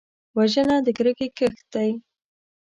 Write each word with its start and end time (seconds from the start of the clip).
وژنه 0.37 0.75
د 0.85 0.87
کرکې 0.97 1.27
کښت 1.37 1.65
دی 1.73 1.89